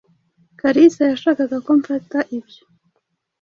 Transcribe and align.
Kalisa 0.59 1.03
yashakaga 1.11 1.57
ko 1.65 1.71
mfata 1.79 2.17
ibyo. 2.37 2.61